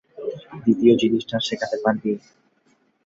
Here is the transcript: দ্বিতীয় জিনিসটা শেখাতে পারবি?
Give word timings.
দ্বিতীয় 0.61 0.93
জিনিসটা 1.01 1.37
শেখাতে 1.47 1.77
পারবি? 1.83 2.11